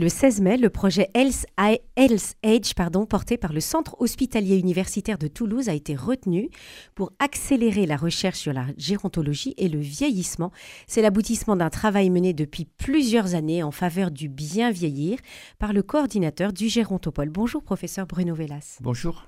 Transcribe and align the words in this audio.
Le 0.00 0.08
16 0.08 0.42
mai, 0.42 0.56
le 0.58 0.70
projet 0.70 1.10
Health, 1.12 1.44
Age, 1.56 2.74
pardon, 2.76 3.04
porté 3.04 3.36
par 3.36 3.52
le 3.52 3.58
Centre 3.58 3.96
hospitalier 3.98 4.56
universitaire 4.56 5.18
de 5.18 5.26
Toulouse, 5.26 5.68
a 5.68 5.74
été 5.74 5.96
retenu 5.96 6.50
pour 6.94 7.10
accélérer 7.18 7.84
la 7.84 7.96
recherche 7.96 8.38
sur 8.38 8.52
la 8.52 8.66
gérontologie 8.76 9.54
et 9.56 9.68
le 9.68 9.80
vieillissement. 9.80 10.52
C'est 10.86 11.02
l'aboutissement 11.02 11.56
d'un 11.56 11.68
travail 11.68 12.10
mené 12.10 12.32
depuis 12.32 12.64
plusieurs 12.64 13.34
années 13.34 13.64
en 13.64 13.72
faveur 13.72 14.12
du 14.12 14.28
bien 14.28 14.70
vieillir 14.70 15.18
par 15.58 15.72
le 15.72 15.82
coordinateur 15.82 16.52
du 16.52 16.68
Gérontopole. 16.68 17.30
Bonjour, 17.30 17.64
professeur 17.64 18.06
Bruno 18.06 18.36
Velas. 18.36 18.78
Bonjour. 18.80 19.26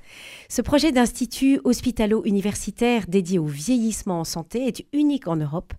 Ce 0.49 0.63
projet 0.63 0.93
d'institut 0.93 1.61
hospitalo-universitaire 1.65 3.07
dédié 3.09 3.41
au 3.41 3.47
vieillissement 3.47 4.21
en 4.21 4.25
santé 4.25 4.69
est 4.69 4.87
unique 4.93 5.27
en 5.27 5.35
Europe. 5.35 5.73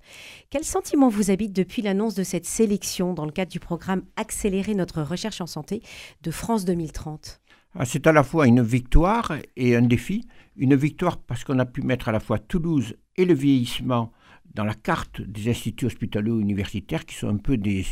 Quel 0.49 0.65
sentiment 0.65 1.07
vous 1.07 1.31
habite 1.31 1.53
depuis 1.53 1.81
l'annonce 1.81 2.15
de 2.15 2.23
cette 2.23 2.45
sélection 2.45 3.13
dans 3.13 3.25
le 3.25 3.31
cadre 3.31 3.51
du 3.51 3.61
programme 3.61 4.03
Accélérer 4.17 4.80
notre 4.81 5.01
recherche 5.03 5.41
en 5.41 5.47
santé 5.47 5.81
de 6.23 6.31
France 6.31 6.65
2030 6.65 7.39
ah, 7.77 7.85
C'est 7.85 8.07
à 8.07 8.11
la 8.11 8.23
fois 8.23 8.47
une 8.47 8.61
victoire 8.61 9.33
et 9.55 9.75
un 9.75 9.81
défi. 9.81 10.27
Une 10.57 10.75
victoire 10.75 11.17
parce 11.17 11.43
qu'on 11.43 11.59
a 11.59 11.65
pu 11.65 11.81
mettre 11.81 12.09
à 12.09 12.11
la 12.11 12.19
fois 12.19 12.37
Toulouse 12.39 12.95
et 13.15 13.25
le 13.25 13.33
vieillissement 13.33 14.11
dans 14.53 14.65
la 14.65 14.73
carte 14.73 15.21
des 15.21 15.49
instituts 15.49 15.85
hospitalo-universitaires 15.85 17.05
qui 17.05 17.15
sont 17.15 17.29
un 17.29 17.37
peu 17.37 17.57
des 17.57 17.85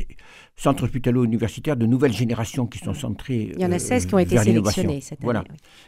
centres 0.56 0.84
hospitalo-universitaires 0.84 1.78
de 1.78 1.86
nouvelle 1.86 2.12
génération 2.12 2.68
qui 2.68 2.80
sont 2.80 2.94
centrés 2.94 3.52
Il 3.56 3.62
y 3.62 3.66
en 3.66 3.72
a 3.72 3.80
16 3.80 4.08
qui 4.08 4.16
ont 4.16 4.20
été 4.20 4.38
sélectionnés 4.38 5.00
cette 5.00 5.20
année. 5.20 5.24
Voilà. 5.24 5.44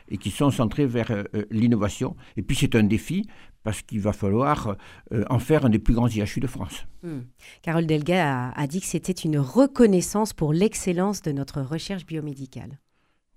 Et 0.07 0.17
qui 0.17 0.31
sont 0.31 0.49
centrés 0.49 0.85
vers 0.85 1.11
euh, 1.11 1.23
euh, 1.35 1.45
l'innovation. 1.51 2.15
Et 2.37 2.41
puis 2.41 2.55
c'est 2.55 2.75
un 2.75 2.83
défi 2.83 3.27
parce 3.63 3.81
qu'il 3.81 4.01
va 4.01 4.13
falloir 4.13 4.75
euh, 5.13 5.23
en 5.29 5.39
faire 5.39 5.65
un 5.65 5.69
des 5.69 5.79
plus 5.79 5.93
grands 5.93 6.07
IHU 6.07 6.39
de 6.39 6.47
France. 6.47 6.85
Hmm. 7.03 7.21
Carole 7.61 7.85
Delga 7.85 8.51
a, 8.51 8.67
dit 8.67 8.81
que 8.81 8.87
c'était 8.87 9.11
une 9.11 9.37
reconnaissance 9.37 10.33
pour 10.33 10.53
l'excellence 10.53 11.21
de 11.21 11.31
notre 11.31 11.61
recherche 11.61 12.05
biomédicale. 12.05 12.79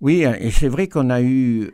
Oui, 0.01 0.23
et 0.23 0.51
c'est 0.51 0.69
vrai 0.69 0.89
qu'on 0.89 1.09
a 1.09 1.23
eu, 1.23 1.71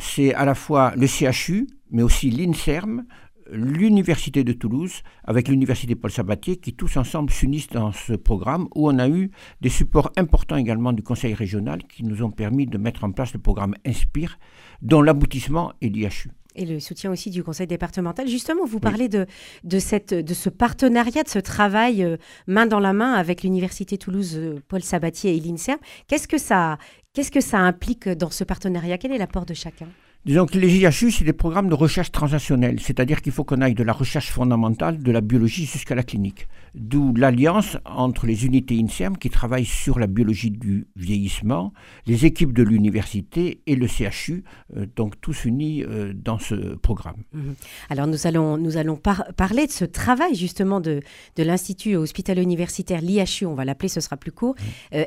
c'est 0.00 0.34
à 0.34 0.44
la 0.44 0.54
fois 0.54 0.94
le 0.96 1.06
CHU, 1.06 1.68
mais 1.90 2.02
aussi 2.02 2.30
l'INSERM, 2.30 3.04
l'Université 3.52 4.44
de 4.44 4.52
Toulouse 4.52 5.02
avec 5.24 5.48
l'Université 5.48 5.94
Paul 5.94 6.10
Sabatier 6.10 6.56
qui 6.56 6.74
tous 6.74 6.96
ensemble 6.96 7.30
s'unissent 7.30 7.68
dans 7.68 7.92
ce 7.92 8.14
programme 8.14 8.68
où 8.74 8.88
on 8.88 8.98
a 8.98 9.08
eu 9.08 9.30
des 9.60 9.68
supports 9.68 10.10
importants 10.16 10.56
également 10.56 10.92
du 10.92 11.02
Conseil 11.02 11.34
régional 11.34 11.82
qui 11.84 12.04
nous 12.04 12.22
ont 12.22 12.30
permis 12.30 12.66
de 12.66 12.78
mettre 12.78 13.04
en 13.04 13.12
place 13.12 13.32
le 13.34 13.40
programme 13.40 13.74
Inspire 13.86 14.38
dont 14.80 15.02
l'aboutissement 15.02 15.72
est 15.82 15.88
l'IHU. 15.88 16.30
Et 16.54 16.66
le 16.66 16.80
soutien 16.80 17.10
aussi 17.10 17.30
du 17.30 17.42
conseil 17.42 17.66
départemental. 17.66 18.28
Justement, 18.28 18.64
vous 18.66 18.80
parlez 18.80 19.08
de, 19.08 19.26
de, 19.64 19.78
cette, 19.78 20.12
de 20.12 20.34
ce 20.34 20.48
partenariat, 20.48 21.22
de 21.22 21.28
ce 21.28 21.38
travail 21.38 22.02
euh, 22.02 22.16
main 22.46 22.66
dans 22.66 22.80
la 22.80 22.92
main 22.92 23.14
avec 23.14 23.42
l'Université 23.42 23.96
Toulouse, 23.98 24.36
euh, 24.36 24.60
Paul 24.68 24.82
Sabatier 24.82 25.36
et 25.36 25.40
l'INSERM. 25.40 25.78
Qu'est-ce 26.08 26.28
que, 26.28 26.38
ça, 26.38 26.78
qu'est-ce 27.14 27.30
que 27.30 27.40
ça 27.40 27.58
implique 27.58 28.08
dans 28.08 28.30
ce 28.30 28.44
partenariat? 28.44 28.98
Quel 28.98 29.12
est 29.12 29.18
l'apport 29.18 29.46
de 29.46 29.54
chacun? 29.54 29.88
Disons 30.24 30.46
que 30.46 30.56
les 30.56 30.76
IHU, 30.76 31.10
c'est 31.10 31.24
des 31.24 31.32
programmes 31.32 31.68
de 31.68 31.74
recherche 31.74 32.12
transactionnelle, 32.12 32.78
c'est-à-dire 32.78 33.22
qu'il 33.22 33.32
faut 33.32 33.42
qu'on 33.42 33.60
aille 33.60 33.74
de 33.74 33.82
la 33.82 33.92
recherche 33.92 34.30
fondamentale, 34.30 35.02
de 35.02 35.10
la 35.10 35.20
biologie 35.20 35.66
jusqu'à 35.66 35.96
la 35.96 36.04
clinique. 36.04 36.46
D'où 36.74 37.14
l'alliance 37.14 37.76
entre 37.84 38.26
les 38.26 38.46
unités 38.46 38.78
INSERM 38.80 39.18
qui 39.18 39.28
travaillent 39.28 39.66
sur 39.66 39.98
la 39.98 40.06
biologie 40.06 40.50
du 40.50 40.86
vieillissement, 40.96 41.72
les 42.06 42.24
équipes 42.24 42.54
de 42.54 42.62
l'université 42.62 43.62
et 43.66 43.76
le 43.76 43.86
CHU, 43.86 44.44
euh, 44.76 44.86
donc 44.96 45.20
tous 45.20 45.44
unis 45.44 45.84
euh, 45.84 46.12
dans 46.14 46.38
ce 46.38 46.76
programme. 46.76 47.22
Mhm. 47.32 47.54
Alors 47.90 48.06
nous 48.06 48.26
allons, 48.26 48.56
nous 48.56 48.78
allons 48.78 48.96
parler 48.96 49.66
de 49.66 49.72
ce 49.72 49.84
travail 49.84 50.34
justement 50.34 50.80
de, 50.80 51.00
de 51.36 51.42
l'Institut 51.42 51.96
hospitalo-universitaire, 51.96 53.02
l'IHU, 53.02 53.44
on 53.44 53.54
va 53.54 53.64
l'appeler, 53.64 53.88
ce 53.88 54.00
sera 54.00 54.16
plus 54.16 54.32
court, 54.32 54.54
euh, 54.94 55.04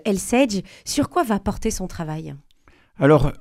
Sur 0.85 1.09
quoi 1.09 1.23
va 1.23 1.39
porter 1.39 1.71
son 1.71 1.87
travail? 1.87 2.35
Alors, 2.97 3.33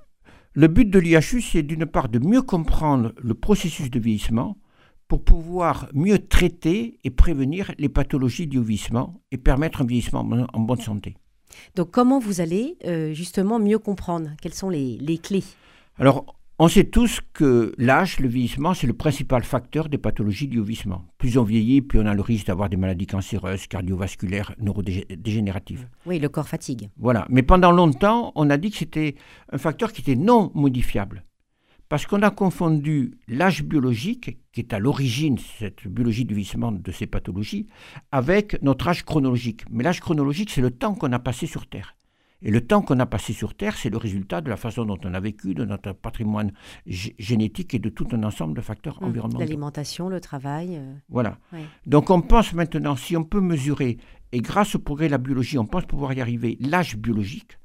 le 0.55 0.69
but 0.69 0.89
de 0.89 0.98
l'IHU, 0.98 1.41
c'est 1.41 1.62
d'une 1.62 1.86
part 1.86 2.08
de 2.08 2.19
mieux 2.19 2.42
comprendre 2.42 3.12
le 3.22 3.34
processus 3.34 3.91
de 3.91 3.98
vieillissement 3.98 4.56
pour 5.08 5.22
pouvoir 5.22 5.88
mieux 5.92 6.18
traiter 6.18 6.98
et 7.04 7.10
prévenir 7.10 7.72
les 7.78 7.88
pathologies 7.88 8.46
du 8.46 8.60
vieillissement 8.60 9.20
et 9.30 9.36
permettre 9.36 9.82
un 9.82 9.86
vieillissement 9.86 10.20
en 10.52 10.60
bonne 10.60 10.80
santé. 10.80 11.16
Donc 11.76 11.90
comment 11.90 12.18
vous 12.18 12.40
allez 12.40 12.78
euh, 12.84 13.12
justement 13.12 13.58
mieux 13.58 13.78
comprendre? 13.78 14.30
Quelles 14.40 14.54
sont 14.54 14.70
les, 14.70 14.98
les 14.98 15.18
clés? 15.18 15.44
Alors 15.98 16.36
on 16.56 16.68
sait 16.68 16.84
tous 16.84 17.20
que 17.32 17.74
l'âge, 17.78 18.20
le 18.20 18.28
vieillissement, 18.28 18.74
c'est 18.74 18.86
le 18.86 18.92
principal 18.92 19.42
facteur 19.42 19.88
des 19.88 19.98
pathologies 19.98 20.46
du 20.46 20.60
vieillissement. 20.60 21.04
Plus 21.18 21.36
on 21.36 21.42
vieillit, 21.42 21.82
plus 21.82 21.98
on 21.98 22.06
a 22.06 22.14
le 22.14 22.20
risque 22.22 22.46
d'avoir 22.46 22.68
des 22.68 22.76
maladies 22.76 23.08
cancéreuses, 23.08 23.66
cardiovasculaires, 23.66 24.54
neurodégénératives. 24.60 25.88
Oui, 26.06 26.20
le 26.20 26.28
corps 26.28 26.46
fatigue. 26.46 26.90
Voilà. 26.96 27.26
Mais 27.28 27.42
pendant 27.42 27.72
longtemps, 27.72 28.30
on 28.36 28.50
a 28.50 28.56
dit 28.56 28.70
que 28.70 28.76
c'était 28.76 29.16
un 29.50 29.58
facteur 29.58 29.92
qui 29.92 30.02
était 30.02 30.14
non 30.14 30.52
modifiable. 30.54 31.24
Parce 31.89 32.06
qu'on 32.06 32.22
a 32.22 32.30
confondu 32.30 33.18
l'âge 33.28 33.62
biologique, 33.62 34.39
qui 34.52 34.61
est 34.61 34.72
à 34.72 34.78
l'origine, 34.78 35.39
cette 35.58 35.86
biologie 35.86 36.24
du 36.24 36.34
vieillissement 36.34 36.72
de 36.72 36.92
ces 36.92 37.06
pathologies, 37.06 37.67
avec 38.11 38.61
notre 38.62 38.89
âge 38.89 39.05
chronologique. 39.05 39.64
Mais 39.70 39.84
l'âge 39.84 40.00
chronologique, 40.00 40.50
c'est 40.50 40.62
le 40.62 40.70
temps 40.70 40.95
qu'on 40.95 41.12
a 41.12 41.18
passé 41.18 41.46
sur 41.46 41.67
Terre. 41.67 41.95
Et 42.45 42.50
le 42.50 42.61
temps 42.61 42.83
qu'on 42.83 43.00
a 43.00 43.06
passé 43.06 43.33
sur 43.33 43.55
Terre, 43.55 43.77
c'est 43.77 43.89
le 43.89 43.96
résultat 43.96 44.42
de 44.42 44.50
la 44.50 44.56
façon 44.56 44.84
dont 44.84 44.98
on 45.02 45.14
a 45.14 45.20
vécu, 45.20 45.55
de 45.55 45.64
notre 45.64 45.92
patrimoine 45.92 46.52
génétique 46.86 47.72
et 47.72 47.78
de 47.78 47.89
tout 47.89 48.06
un 48.12 48.22
ensemble 48.22 48.55
de 48.55 48.61
facteurs 48.61 49.01
mmh, 49.01 49.06
environnementaux. 49.06 49.40
L'alimentation, 49.40 50.08
le 50.11 50.20
travail. 50.20 50.77
Euh, 50.77 50.95
voilà. 51.08 51.39
Donc 51.86 52.11
on 52.11 52.20
pense 52.20 52.52
maintenant, 52.52 52.96
si 52.96 53.16
on 53.16 53.24
peut 53.24 53.40
mesurer, 53.40 53.96
et 54.33 54.40
grâce 54.40 54.74
au 54.74 54.78
progrès 54.78 55.06
de 55.06 55.12
la 55.12 55.18
biologie, 55.18 55.56
on 55.58 55.64
pense 55.64 55.86
pouvoir 55.86 56.12
y 56.12 56.20
arriver, 56.20 56.58
l'âge 56.61 56.96
biologique, 56.96 57.58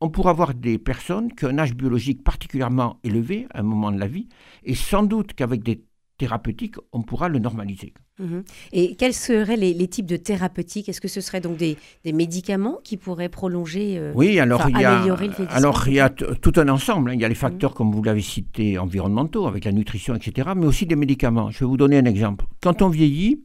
on 0.00 0.10
pourra 0.10 0.30
avoir 0.30 0.54
des 0.54 0.78
personnes 0.78 1.32
qui 1.32 1.44
ont 1.44 1.48
un 1.48 1.58
âge 1.58 1.74
biologique 1.74 2.24
particulièrement 2.24 2.98
élevé 3.04 3.46
à 3.52 3.60
un 3.60 3.62
moment 3.62 3.92
de 3.92 3.98
la 3.98 4.06
vie, 4.06 4.28
et 4.64 4.74
sans 4.74 5.02
doute 5.02 5.34
qu'avec 5.34 5.62
des 5.62 5.82
thérapeutique, 6.20 6.74
on 6.92 7.00
pourra 7.00 7.30
le 7.30 7.38
normaliser. 7.38 7.94
Mhm. 8.18 8.42
Et 8.72 8.94
quels 8.96 9.14
seraient 9.14 9.56
les, 9.56 9.88
types 9.88 10.04
de 10.04 10.18
thérapeutiques? 10.18 10.90
Est-ce 10.90 11.00
que 11.00 11.08
ce 11.08 11.22
seraient 11.22 11.40
donc 11.40 11.56
des, 11.56 11.78
médicaments 12.04 12.78
qui 12.84 12.98
pourraient 12.98 13.30
prolonger, 13.30 13.96
euh, 13.96 14.12
oui, 14.14 14.38
alors 14.38 14.68
il 14.68 14.78
y 14.78 14.84
a, 14.84 15.02
Alors 15.48 15.88
il 15.88 15.94
y 15.94 16.00
a 16.00 16.10
tout 16.10 16.52
un 16.56 16.68
ensemble. 16.68 17.10
Hein. 17.10 17.14
Il 17.14 17.20
y 17.20 17.24
a 17.24 17.28
les 17.28 17.34
mhm. 17.34 17.46
facteurs, 17.46 17.72
comme 17.74 17.90
vous 17.90 18.02
l'avez 18.02 18.20
cité, 18.20 18.76
environnementaux, 18.76 19.46
avec 19.46 19.64
la 19.64 19.72
nutrition, 19.72 20.14
etc., 20.14 20.50
mais 20.54 20.66
aussi 20.66 20.84
des 20.84 20.96
médicaments. 20.96 21.50
Je 21.50 21.60
vais 21.60 21.66
vous 21.66 21.78
donner 21.78 21.96
un 21.96 22.04
exemple. 22.04 22.44
Quand 22.60 22.82
on 22.82 22.90
vieillit, 22.90 23.40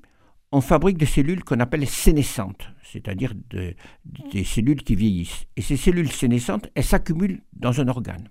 on 0.51 0.61
fabrique 0.61 0.97
des 0.97 1.05
cellules 1.05 1.43
qu'on 1.43 1.59
appelle 1.59 1.87
sénescentes, 1.87 2.69
c'est-à-dire 2.83 3.33
des 3.51 4.43
cellules 4.43 4.83
qui 4.83 4.95
vieillissent. 4.95 5.45
Et 5.57 5.61
ces 5.61 5.77
cellules 5.77 6.11
sénescentes, 6.11 6.69
elles 6.75 6.83
s'accumulent 6.83 7.41
dans 7.53 7.81
un 7.81 7.87
organe. 7.87 8.29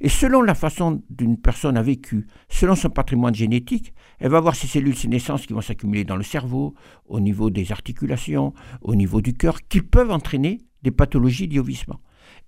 Et 0.00 0.08
selon 0.08 0.42
la 0.42 0.54
façon 0.54 1.02
d'une 1.10 1.36
personne 1.36 1.76
a 1.76 1.82
vécu, 1.82 2.26
selon 2.48 2.74
son 2.74 2.90
patrimoine 2.90 3.34
génétique, 3.34 3.92
elle 4.18 4.30
va 4.30 4.38
avoir 4.38 4.54
ces 4.54 4.66
cellules 4.66 4.96
sénescentes 4.96 5.46
qui 5.46 5.52
vont 5.52 5.60
s'accumuler 5.60 6.04
dans 6.04 6.16
le 6.16 6.22
cerveau, 6.22 6.74
au 7.06 7.20
niveau 7.20 7.50
des 7.50 7.72
articulations, 7.72 8.52
au 8.82 8.94
niveau 8.94 9.20
du 9.20 9.32
cœur, 9.34 9.62
qui 9.68 9.80
peuvent 9.80 10.10
entraîner 10.10 10.58
des 10.82 10.90
pathologies 10.90 11.48
d'IOVissement. 11.48 12.00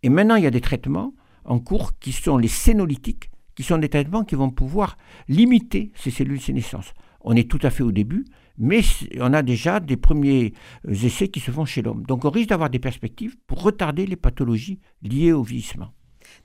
Et 0.03 0.09
maintenant, 0.09 0.37
il 0.37 0.45
y 0.45 0.47
a 0.47 0.51
des 0.51 0.61
traitements 0.61 1.15
en 1.45 1.59
cours 1.59 1.99
qui 1.99 2.13
sont 2.13 2.39
les 2.39 2.49
sénolytiques, 2.49 3.31
qui 3.55 3.63
sont 3.63 3.79
des 3.79 3.89
traitements 3.89 4.25
qui 4.25 4.35
vont 4.35 4.51
pouvoir 4.51 4.97
limiter 5.29 5.93
ces 5.95 6.11
cellules 6.11 6.41
sénescentes. 6.41 6.95
On 7.25 7.35
est 7.37 7.51
tout 7.51 7.61
à 7.63 7.71
fait 7.71 7.83
au 7.83 7.93
début, 7.93 8.25
mais 8.59 8.81
on 9.21 9.33
a 9.33 9.43
déjà 9.43 9.81
des 9.81 9.97
premiers 9.97 10.53
euh, 10.87 10.93
essais 10.93 11.29
qui 11.29 11.41
se 11.41 11.51
font 11.51 11.65
chez 11.65 11.83
l'homme. 11.83 12.05
Donc 12.07 12.25
on 12.25 12.31
risque 12.31 12.49
d'avoir 12.49 12.71
des 12.71 12.79
perspectives 12.79 13.37
pour 13.47 13.63
retarder 13.63 14.07
les 14.07 14.17
pathologies 14.17 14.81
liées 15.03 15.33
au 15.33 15.43
vieillissement. 15.43 15.93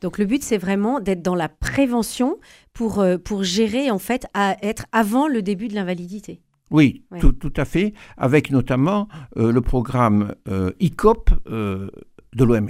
Donc 0.01 0.17
le 0.17 0.25
but, 0.25 0.43
c'est 0.43 0.57
vraiment 0.57 0.99
d'être 0.99 1.21
dans 1.21 1.35
la 1.35 1.49
prévention 1.49 2.37
pour, 2.73 2.99
euh, 2.99 3.17
pour 3.17 3.43
gérer, 3.43 3.89
en 3.91 3.99
fait, 3.99 4.27
à 4.33 4.57
être 4.61 4.85
avant 4.91 5.27
le 5.27 5.41
début 5.41 5.67
de 5.67 5.75
l'invalidité. 5.75 6.41
Oui, 6.69 7.05
tout, 7.21 7.31
tout, 7.31 7.53
à 7.55 7.63
fait, 7.63 7.93
avec 8.17 8.51
notamment 8.51 9.07
euh, 9.37 9.53
le 9.53 9.61
programme 9.61 10.35
euh, 10.49 10.71
ICOP 10.81 11.29
de 11.47 12.43
l'OMS. 12.43 12.69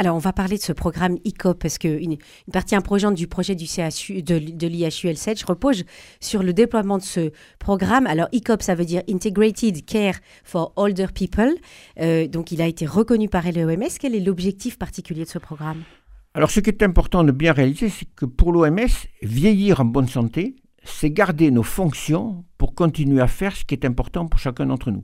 Alors, 0.00 0.14
on 0.14 0.20
va 0.20 0.32
parler 0.32 0.58
de 0.58 0.62
ce 0.62 0.72
programme 0.72 1.18
ICOP 1.24 1.58
parce 1.60 1.76
qu'une 1.76 2.12
une 2.12 2.52
partie 2.52 2.76
importante 2.76 3.16
du 3.16 3.26
projet 3.26 3.56
du 3.56 3.66
CHU, 3.66 4.22
de, 4.22 4.38
de 4.38 4.66
l'IHUL7 4.68 5.44
repose 5.44 5.82
sur 6.20 6.44
le 6.44 6.52
déploiement 6.52 6.98
de 6.98 7.02
ce 7.02 7.32
programme. 7.58 8.06
Alors, 8.06 8.28
ICOP, 8.30 8.62
ça 8.62 8.76
veut 8.76 8.84
dire 8.84 9.02
Integrated 9.10 9.84
Care 9.84 10.14
for 10.44 10.72
Older 10.76 11.08
People. 11.12 11.52
donc, 12.30 12.52
il 12.52 12.62
a 12.62 12.68
été 12.68 12.86
reconnu 12.86 13.28
par 13.28 13.42
l'OMS. 13.50 13.88
Quel 13.98 14.14
est 14.14 14.20
l'objectif 14.20 14.78
particulier 14.78 15.24
de 15.24 15.28
ce 15.28 15.40
programme? 15.40 15.82
Alors 16.32 16.52
ce 16.52 16.60
qui 16.60 16.70
est 16.70 16.84
important 16.84 17.24
de 17.24 17.32
bien 17.32 17.52
réaliser, 17.52 17.88
c'est 17.88 18.06
que 18.14 18.24
pour 18.24 18.52
l'OMS, 18.52 18.86
vieillir 19.22 19.80
en 19.80 19.84
bonne 19.84 20.06
santé, 20.06 20.54
c'est 20.84 21.10
garder 21.10 21.50
nos 21.50 21.64
fonctions 21.64 22.44
pour 22.56 22.76
continuer 22.76 23.20
à 23.20 23.26
faire 23.26 23.56
ce 23.56 23.64
qui 23.64 23.74
est 23.74 23.84
important 23.84 24.28
pour 24.28 24.38
chacun 24.38 24.66
d'entre 24.66 24.92
nous. 24.92 25.02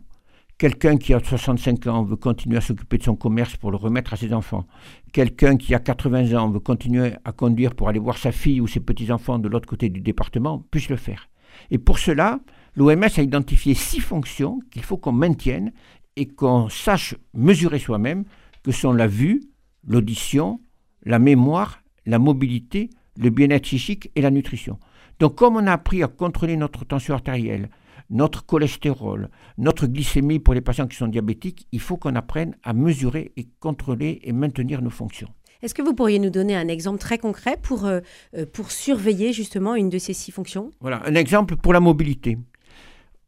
Quelqu'un 0.56 0.98
qui 0.98 1.12
a 1.12 1.18
65 1.18 1.88
ans 1.88 2.04
veut 2.04 2.16
continuer 2.16 2.58
à 2.58 2.60
s'occuper 2.60 2.98
de 2.98 3.02
son 3.02 3.16
commerce 3.16 3.56
pour 3.56 3.72
le 3.72 3.76
remettre 3.76 4.12
à 4.12 4.16
ses 4.16 4.32
enfants. 4.32 4.66
Quelqu'un 5.12 5.56
qui 5.56 5.74
a 5.74 5.80
80 5.80 6.38
ans 6.38 6.48
veut 6.48 6.60
continuer 6.60 7.14
à 7.24 7.32
conduire 7.32 7.74
pour 7.74 7.88
aller 7.88 7.98
voir 7.98 8.18
sa 8.18 8.30
fille 8.30 8.60
ou 8.60 8.68
ses 8.68 8.78
petits-enfants 8.78 9.40
de 9.40 9.48
l'autre 9.48 9.68
côté 9.68 9.88
du 9.88 10.00
département, 10.00 10.64
puisse 10.70 10.88
le 10.88 10.96
faire. 10.96 11.28
Et 11.72 11.78
pour 11.78 11.98
cela, 11.98 12.38
l'OMS 12.76 13.02
a 13.16 13.22
identifié 13.22 13.74
six 13.74 14.00
fonctions 14.00 14.60
qu'il 14.70 14.84
faut 14.84 14.96
qu'on 14.96 15.12
maintienne 15.12 15.72
et 16.14 16.26
qu'on 16.26 16.68
sache 16.68 17.16
mesurer 17.32 17.80
soi-même 17.80 18.24
que 18.62 18.70
sont 18.70 18.92
la 18.92 19.08
vue, 19.08 19.42
l'audition, 19.86 20.60
la 21.04 21.18
mémoire, 21.18 21.80
la 22.06 22.20
mobilité, 22.20 22.90
le 23.18 23.30
bien-être 23.30 23.64
psychique 23.64 24.10
et 24.14 24.22
la 24.22 24.30
nutrition. 24.30 24.78
Donc 25.18 25.34
comme 25.34 25.56
on 25.56 25.66
a 25.66 25.72
appris 25.72 26.02
à 26.02 26.08
contrôler 26.08 26.56
notre 26.56 26.84
tension 26.84 27.14
artérielle, 27.14 27.70
notre 28.10 28.44
cholestérol, 28.44 29.30
notre 29.58 29.86
glycémie 29.86 30.38
pour 30.38 30.54
les 30.54 30.60
patients 30.60 30.86
qui 30.86 30.96
sont 30.96 31.08
diabétiques, 31.08 31.66
il 31.72 31.80
faut 31.80 31.96
qu'on 31.96 32.14
apprenne 32.14 32.56
à 32.62 32.72
mesurer 32.72 33.32
et 33.36 33.48
contrôler 33.60 34.20
et 34.22 34.32
maintenir 34.32 34.82
nos 34.82 34.90
fonctions. 34.90 35.28
Est-ce 35.62 35.74
que 35.74 35.82
vous 35.82 35.94
pourriez 35.94 36.18
nous 36.18 36.30
donner 36.30 36.54
un 36.54 36.68
exemple 36.68 36.98
très 36.98 37.16
concret 37.16 37.56
pour, 37.60 37.86
euh, 37.86 38.00
euh, 38.36 38.44
pour 38.44 38.70
surveiller 38.70 39.32
justement 39.32 39.74
une 39.74 39.88
de 39.88 39.98
ces 39.98 40.12
six 40.12 40.30
fonctions? 40.30 40.70
Voilà, 40.80 41.02
un 41.06 41.14
exemple 41.14 41.56
pour 41.56 41.72
la 41.72 41.80
mobilité. 41.80 42.36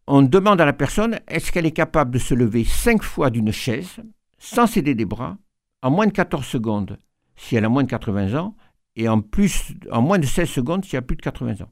On 0.06 0.22
demande 0.22 0.60
à 0.60 0.66
la 0.66 0.74
personne 0.74 1.18
est-ce 1.28 1.50
qu'elle 1.50 1.66
est 1.66 1.72
capable 1.72 2.10
de 2.10 2.18
se 2.18 2.34
lever 2.34 2.64
cinq 2.64 3.02
fois 3.02 3.30
d'une 3.30 3.52
chaise 3.52 3.96
sans 4.38 4.66
céder 4.66 4.94
des 4.94 5.06
bras 5.06 5.38
en 5.82 5.90
moins 5.90 6.06
de 6.06 6.12
14 6.12 6.44
secondes 6.44 6.98
si 7.36 7.56
elle 7.56 7.64
a 7.64 7.68
moins 7.68 7.84
de 7.84 7.88
80 7.90 8.38
ans 8.38 8.54
et 8.96 9.08
en, 9.08 9.20
plus, 9.20 9.72
en 9.90 10.02
moins 10.02 10.18
de 10.18 10.26
16 10.26 10.48
secondes 10.48 10.84
si 10.84 10.96
elle 10.96 11.00
a 11.00 11.06
plus 11.06 11.16
de 11.16 11.22
80 11.22 11.62
ans? 11.64 11.70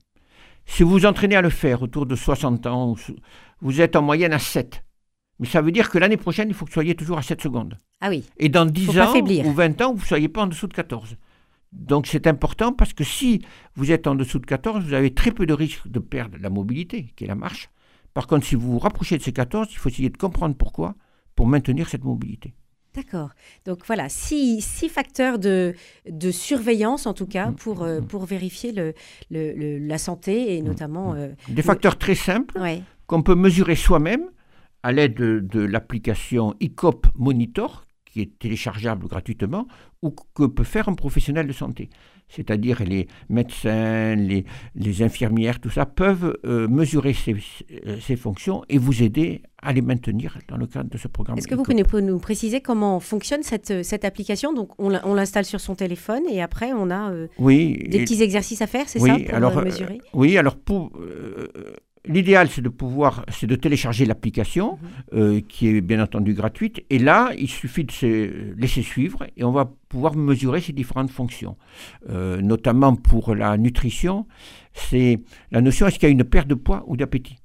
Si 0.67 0.83
vous 0.83 0.91
vous 0.91 1.07
entraînez 1.07 1.37
à 1.37 1.43
le 1.43 1.51
faire 1.51 1.83
autour 1.83 2.07
de 2.07 2.17
60 2.17 2.67
ans, 2.67 2.95
vous 3.61 3.81
êtes 3.81 3.97
en 3.97 4.03
moyenne 4.03 4.33
à 4.33 4.39
7. 4.39 4.85
Mais 5.39 5.47
ça 5.47 5.61
veut 5.61 5.73
dire 5.73 5.91
que 5.91 5.99
l'année 5.99 6.17
prochaine, 6.17 6.49
il 6.49 6.55
faut 6.55 6.65
que 6.65 6.71
vous 6.71 6.75
soyez 6.75 6.95
toujours 6.95 7.19
à 7.19 7.23
7 7.23 7.41
secondes. 7.43 7.79
Ah 8.01 8.09
oui. 8.09 8.25
Et 8.39 8.49
dans 8.49 8.67
10 8.67 8.99
ans 9.01 9.15
ou 9.17 9.53
20 9.53 9.81
ans, 9.83 9.93
vous 9.95 10.01
ne 10.01 10.07
soyez 10.07 10.29
pas 10.29 10.43
en 10.43 10.47
dessous 10.47 10.67
de 10.67 10.75
14. 10.75 11.17
Donc 11.73 12.07
c'est 12.07 12.27
important 12.27 12.73
parce 12.73 12.93
que 12.93 13.03
si 13.03 13.45
vous 13.75 13.91
êtes 13.91 14.07
en 14.07 14.15
dessous 14.15 14.39
de 14.39 14.47
14, 14.47 14.85
vous 14.85 14.95
avez 14.95 15.13
très 15.13 15.33
peu 15.33 15.45
de 15.45 15.53
risque 15.53 15.89
de 15.89 15.99
perdre 15.99 16.37
la 16.41 16.51
mobilité, 16.51 17.13
qui 17.17 17.25
est 17.25 17.29
la 17.29 17.35
marche. 17.35 17.69
Par 18.15 18.29
contre, 18.29 18.47
si 18.47 18.55
vous 18.55 18.73
vous 18.73 18.79
rapprochez 18.79 19.19
de 19.19 19.23
ces 19.23 19.33
14, 19.33 19.69
il 19.73 19.77
faut 19.77 19.89
essayer 19.89 20.11
de 20.11 20.17
comprendre 20.17 20.55
pourquoi 20.57 20.95
pour 21.35 21.49
maintenir 21.49 21.89
cette 21.89 22.05
mobilité. 22.05 22.55
D'accord. 22.95 23.31
Donc 23.65 23.81
voilà, 23.87 24.09
six, 24.09 24.61
six 24.61 24.89
facteurs 24.89 25.39
de, 25.39 25.75
de, 26.09 26.31
surveillance, 26.31 27.07
en 27.07 27.15
tout 27.15 27.27
cas, 27.27 27.51
mm. 27.51 27.57
pour, 27.57 27.83
euh, 27.83 28.01
pour 28.01 28.25
vérifier 28.25 28.73
le, 28.73 28.95
le, 29.31 29.79
la 29.79 29.99
santé 29.99 30.57
et 30.57 30.63
mm. 30.63 30.65
notamment... 30.65 31.15
Mm. 31.15 31.17
Euh, 31.19 31.29
Des 31.49 31.63
facteurs 31.63 31.99
très 31.99 32.15
simples 32.15 32.55
qu'on 33.07 33.23
peut 33.23 33.35
mesurer 33.35 33.75
soi-même 33.75 34.31
à 34.83 34.93
l'aide 34.93 35.15
de, 35.15 35.41
de 35.41 35.61
l'application 35.61 36.55
ICOP 36.61 37.07
Monitor, 37.17 37.85
qui 38.05 38.21
est 38.21 38.39
téléchargeable 38.39 39.09
gratuitement, 39.09 39.67
ou 40.03 40.15
que 40.35 40.45
peut 40.45 40.65
faire 40.65 40.89
un 40.89 40.95
professionnel 40.95 41.47
de 41.47 41.53
santé 41.53 41.91
c'est-à-dire 42.29 42.83
les 42.83 43.07
médecins, 43.29 44.15
les, 44.15 44.45
les, 44.75 45.03
infirmières, 45.03 45.61
tout 45.61 45.71
ça, 45.71 45.87
peuvent 45.87 46.37
euh, 46.45 46.67
mesurer 46.69 47.13
ces, 47.13 47.37
ces, 48.01 48.17
fonctions 48.17 48.65
et 48.69 48.79
vous 48.79 49.03
aider 49.03 49.43
à 49.65 49.73
les 49.73 49.83
maintenir 49.83 50.39
dans 50.49 50.57
le 50.57 50.67
cadre 50.67 50.91
de 50.91 50.99
ce 50.99 51.09
programme. 51.09 51.39
Est-ce 51.39 51.49
que 51.49 51.55
vous 51.55 51.65
pouvez 51.65 52.03
nous 52.03 52.19
préciser 52.19 52.61
comment 52.61 53.01
fonctionne 53.01 53.43
cette, 53.43 53.85
cette 53.85 54.05
application? 54.05 54.53
Donc, 54.53 54.71
on 54.79 55.15
l'installe 55.15 55.45
sur 55.45 55.61
son 55.61 55.75
téléphone 55.75 56.23
et 56.31 56.43
après, 56.43 56.73
on 56.73 56.91
a 56.91 57.11
euh, 57.11 57.27
oui, 57.39 57.87
des 57.89 58.01
petits 58.01 58.23
exercices 58.23 58.63
à 58.63 58.67
faire, 58.67 58.89
c'est 58.89 58.99
ça, 58.99 59.17
pour 59.19 59.35
alors, 59.35 59.65
mesurer? 59.65 60.01
Oui, 60.13 60.37
alors 60.39 60.57
pour 60.57 60.93
L'idéal, 62.07 62.51
c'est 62.51 62.61
de 62.61 62.69
pouvoir, 62.69 63.25
c'est 63.31 63.47
de 63.47 63.57
télécharger 63.57 64.05
l'application, 64.05 64.73
mhm. 64.73 65.19
euh, 65.19 65.41
qui 65.41 65.69
est 65.69 65.81
bien 65.81 66.03
entendu 66.03 66.35
gratuite. 66.35 66.85
Et 66.91 66.99
là, 66.99 67.31
il 67.39 67.49
suffit 67.49 67.85
de 67.85 67.91
se 67.91 68.53
laisser 68.57 68.83
suivre 68.83 69.25
et 69.39 69.45
on 69.45 69.53
va 69.53 69.73
pouvoir 69.89 70.15
mesurer 70.15 70.61
ces 70.61 70.75
différentes 70.75 71.11
fonctions. 71.11 71.57
Euh, 72.11 72.43
notamment 72.43 72.95
pour 72.95 73.35
la 73.35 73.57
nutrition, 73.57 74.27
c'est 74.75 75.21
la 75.51 75.63
notion 75.63 75.87
est-ce 75.87 75.99
qu'il 75.99 76.09
y 76.09 76.11
a 76.11 76.13
une 76.13 76.25
perte 76.25 76.47
de 76.47 76.55
poids 76.55 76.85
ou 76.87 76.97
d'appétit? 76.99 77.39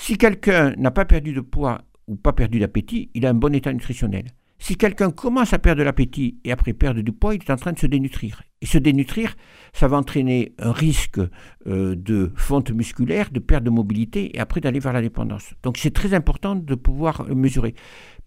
Si 0.00 0.16
quelqu'un 0.16 0.74
n'a 0.76 0.92
pas 0.92 1.04
perdu 1.04 1.32
de 1.32 1.40
poids 1.40 1.82
ou 2.06 2.14
pas 2.14 2.32
perdu 2.32 2.60
d'appétit, 2.60 3.10
il 3.14 3.26
a 3.26 3.30
un 3.30 3.34
bon 3.34 3.52
état 3.52 3.72
nutritionnel. 3.72 4.26
Si 4.60 4.76
quelqu'un 4.76 5.10
commence 5.10 5.52
à 5.52 5.58
perdre 5.58 5.80
de 5.80 5.84
l'appétit 5.84 6.38
et 6.44 6.52
après 6.52 6.72
perdre 6.72 7.02
du 7.02 7.12
poids, 7.12 7.34
il 7.34 7.42
est 7.42 7.50
en 7.50 7.56
train 7.56 7.72
de 7.72 7.78
se 7.78 7.86
dénutrir. 7.86 8.42
Et 8.62 8.66
se 8.66 8.78
dénutrir, 8.78 9.36
ça 9.72 9.88
va 9.88 9.96
entraîner 9.96 10.54
un 10.60 10.70
risque 10.70 11.20
euh, 11.66 11.96
de 11.96 12.32
fonte 12.36 12.70
musculaire, 12.70 13.30
de 13.32 13.40
perte 13.40 13.64
de 13.64 13.70
mobilité 13.70 14.34
et 14.36 14.40
après 14.40 14.60
d'aller 14.60 14.78
vers 14.78 14.92
la 14.92 15.02
dépendance. 15.02 15.52
Donc 15.64 15.76
c'est 15.76 15.92
très 15.92 16.14
important 16.14 16.54
de 16.54 16.74
pouvoir 16.76 17.26
mesurer. 17.34 17.74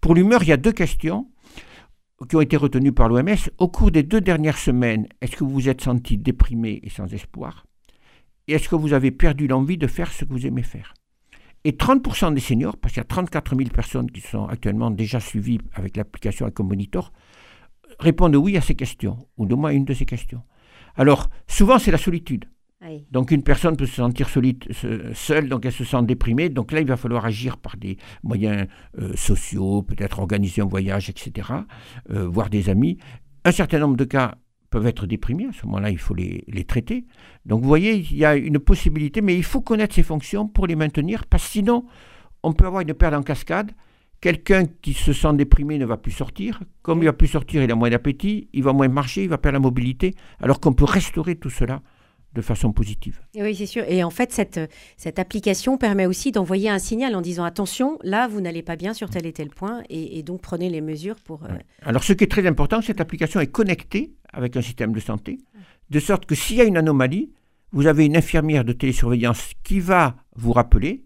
Pour 0.00 0.14
l'humeur, 0.14 0.42
il 0.42 0.50
y 0.50 0.52
a 0.52 0.58
deux 0.58 0.72
questions 0.72 1.30
qui 2.28 2.36
ont 2.36 2.42
été 2.42 2.58
retenues 2.58 2.92
par 2.92 3.08
l'OMS. 3.08 3.48
Au 3.58 3.68
cours 3.68 3.90
des 3.90 4.02
deux 4.02 4.20
dernières 4.20 4.58
semaines, 4.58 5.08
est-ce 5.22 5.36
que 5.36 5.42
vous 5.42 5.50
vous 5.50 5.68
êtes 5.70 5.80
senti 5.80 6.18
déprimé 6.18 6.80
et 6.82 6.90
sans 6.90 7.12
espoir? 7.12 7.66
Et 8.46 8.52
est-ce 8.52 8.68
que 8.68 8.76
vous 8.76 8.92
avez 8.92 9.10
perdu 9.10 9.48
l'envie 9.48 9.78
de 9.78 9.86
faire 9.86 10.12
ce 10.12 10.26
que 10.26 10.32
vous 10.32 10.46
aimez 10.46 10.62
faire? 10.62 10.92
Et 11.64 11.72
30% 11.72 12.34
des 12.34 12.40
seniors, 12.40 12.76
parce 12.76 12.94
qu'il 12.94 13.00
y 13.00 13.04
a 13.04 13.08
34 13.08 13.56
000 13.56 13.70
personnes 13.70 14.10
qui 14.10 14.20
sont 14.20 14.46
actuellement 14.46 14.90
déjà 14.90 15.20
suivies 15.20 15.60
avec 15.74 15.96
l'application 15.96 16.46
Ecomonitor, 16.46 17.12
répondent 18.00 18.36
oui 18.36 18.56
à 18.56 18.60
ces 18.60 18.74
questions, 18.74 19.16
ou 19.36 19.46
de 19.46 19.54
moins 19.54 19.70
une 19.70 19.84
de 19.84 19.94
ces 19.94 20.06
questions. 20.06 20.42
Alors, 20.96 21.30
souvent, 21.46 21.78
c'est 21.78 21.90
la 21.90 21.98
solitude. 21.98 22.46
Donc, 23.12 23.30
une 23.30 23.44
personne 23.44 23.76
peut 23.76 23.86
se 23.86 23.94
sentir 23.94 24.28
solide, 24.28 24.64
seule, 25.14 25.48
donc 25.48 25.64
elle 25.64 25.72
se 25.72 25.84
sent 25.84 26.02
déprimée. 26.02 26.48
Donc 26.48 26.72
là, 26.72 26.80
il 26.80 26.86
va 26.86 26.96
falloir 26.96 27.24
agir 27.24 27.56
par 27.56 27.76
des 27.76 27.96
moyens 28.24 28.66
euh, 28.98 29.14
sociaux, 29.14 29.82
peut-être 29.82 30.18
organiser 30.18 30.62
un 30.62 30.66
voyage, 30.66 31.08
etc., 31.08 31.48
euh, 32.10 32.26
voir 32.26 32.50
des 32.50 32.68
amis. 32.68 32.98
Un 33.44 33.52
certain 33.52 33.78
nombre 33.78 33.96
de 33.96 34.04
cas 34.04 34.34
peuvent 34.72 34.86
être 34.86 35.06
déprimés, 35.06 35.46
à 35.46 35.52
ce 35.52 35.66
moment-là, 35.66 35.90
il 35.90 35.98
faut 35.98 36.14
les, 36.14 36.64
traiter. 36.66 37.04
Donc 37.46 37.62
vous 37.62 37.68
voyez, 37.68 37.94
il 37.94 38.16
y 38.16 38.24
a 38.24 38.34
une 38.34 38.58
possibilité, 38.58 39.20
mais 39.20 39.36
il 39.36 39.44
faut 39.44 39.60
connaître 39.60 39.94
ces 39.94 40.02
fonctions 40.02 40.48
pour 40.48 40.66
les 40.66 40.74
maintenir, 40.74 41.26
parce 41.26 41.44
que 41.44 41.50
sinon, 41.50 41.84
on 42.42 42.52
peut 42.52 42.66
avoir 42.66 42.82
une 42.82 42.94
perte 42.94 43.14
en 43.14 43.22
cascade. 43.22 43.70
Quelqu'un 44.20 44.64
qui 44.66 44.94
se 44.94 45.12
sent 45.12 45.34
déprimé 45.34 45.78
ne 45.78 45.84
va 45.84 45.96
plus 45.96 46.12
sortir. 46.12 46.62
Comme 46.82 47.02
il 47.02 47.06
va 47.06 47.12
plus 47.12 47.28
sortir, 47.28 47.62
il 47.62 47.70
a 47.70 47.74
moins 47.74 47.90
d'appétit, 47.90 48.48
il 48.52 48.62
va 48.62 48.72
moins 48.72 48.88
marcher, 48.88 49.24
il 49.24 49.28
va 49.28 49.38
perdre 49.38 49.54
la 49.54 49.60
mobilité, 49.60 50.14
alors 50.40 50.58
qu'on 50.60 50.72
peut 50.72 50.84
restaurer 50.84 51.36
tout 51.36 51.50
cela 51.50 51.82
de 52.34 52.40
façon 52.40 52.72
positive. 52.72 53.20
oui, 53.34 53.54
c'est 53.54 53.66
sûr. 53.66 53.84
Et 53.86 54.02
en 54.02 54.10
fait, 54.10 54.32
cette, 54.32 54.60
cette 54.96 55.18
application 55.18 55.76
permet 55.76 56.06
aussi 56.06 56.32
d'envoyer 56.32 56.70
un 56.70 56.78
signal 56.78 57.14
en 57.14 57.20
disant 57.20 57.44
attention, 57.44 57.98
là, 58.02 58.26
vous 58.28 58.40
n'allez 58.40 58.62
pas 58.62 58.76
bien 58.76 58.94
sur 58.94 59.10
tel 59.10 59.26
et 59.26 59.32
tel 59.32 59.50
point, 59.50 59.82
et, 59.90 60.22
donc 60.22 60.40
prenez 60.40 60.70
les 60.70 60.80
mesures 60.80 61.16
pour... 61.24 61.44
Euh, 61.44 61.48
Alors, 61.82 62.04
ce 62.04 62.12
qui 62.12 62.24
est 62.24 62.30
très 62.30 62.46
important, 62.46 62.80
cette 62.80 63.00
application 63.00 63.40
est 63.40 63.48
connectée 63.48 64.14
avec 64.32 64.56
un 64.56 64.62
système 64.62 64.92
de 64.92 65.00
santé, 65.00 65.38
de 65.90 66.00
sorte 66.00 66.26
que 66.26 66.34
s'il 66.34 66.56
y 66.56 66.60
a 66.60 66.64
une 66.64 66.78
anomalie, 66.78 67.30
vous 67.72 67.86
avez 67.86 68.06
une 68.06 68.16
infirmière 68.16 68.64
de 68.64 68.72
télésurveillance 68.72 69.52
qui 69.62 69.80
va 69.80 70.16
vous 70.34 70.52
rappeler, 70.52 71.04